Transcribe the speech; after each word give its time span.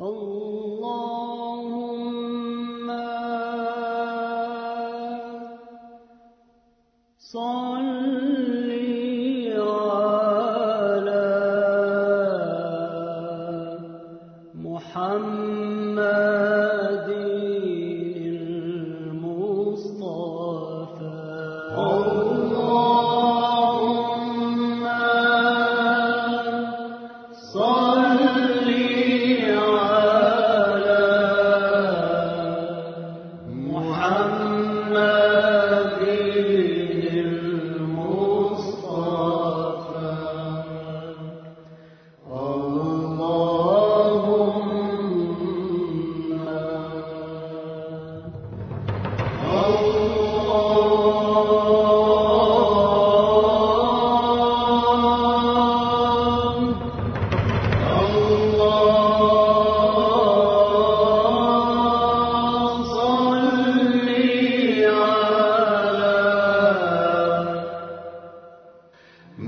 اللهم 0.00 1.70
صل 7.18 8.19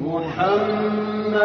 محمد 0.01 1.43